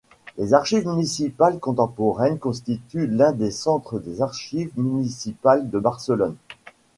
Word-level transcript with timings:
Les 0.39 0.55
Archives 0.55 0.87
municipales 0.87 1.59
contemporaines 1.59 2.39
constituent 2.39 3.05
l'un 3.05 3.33
des 3.33 3.51
centres 3.51 3.99
des 3.99 4.23
Archives 4.23 4.71
municipales 4.75 5.69
de 5.69 5.77
Barcelone. 5.77 6.37